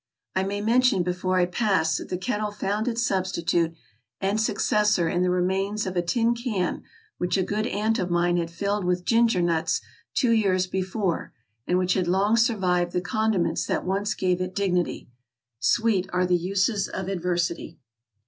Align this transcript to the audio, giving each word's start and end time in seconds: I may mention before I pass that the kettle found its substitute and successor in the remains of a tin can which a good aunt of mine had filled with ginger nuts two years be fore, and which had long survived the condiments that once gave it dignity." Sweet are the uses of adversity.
I 0.35 0.41
may 0.41 0.61
mention 0.61 1.03
before 1.03 1.37
I 1.37 1.45
pass 1.45 1.97
that 1.97 2.09
the 2.09 2.17
kettle 2.17 2.49
found 2.49 2.87
its 2.87 3.05
substitute 3.05 3.75
and 4.19 4.41
successor 4.41 5.07
in 5.07 5.21
the 5.21 5.29
remains 5.29 5.85
of 5.85 5.95
a 5.95 6.01
tin 6.01 6.33
can 6.33 6.81
which 7.19 7.37
a 7.37 7.43
good 7.43 7.67
aunt 7.67 7.99
of 7.99 8.09
mine 8.09 8.37
had 8.37 8.49
filled 8.49 8.83
with 8.83 9.05
ginger 9.05 9.43
nuts 9.43 9.79
two 10.15 10.31
years 10.31 10.65
be 10.65 10.81
fore, 10.81 11.33
and 11.67 11.77
which 11.77 11.93
had 11.93 12.07
long 12.07 12.35
survived 12.35 12.93
the 12.93 12.99
condiments 13.01 13.67
that 13.67 13.85
once 13.85 14.15
gave 14.15 14.41
it 14.41 14.55
dignity." 14.55 15.07
Sweet 15.59 16.09
are 16.11 16.25
the 16.25 16.35
uses 16.35 16.87
of 16.87 17.07
adversity. 17.07 17.77